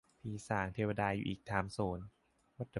[0.21, 1.99] ผีสางเทวดาอยู่อีกไทม์โซน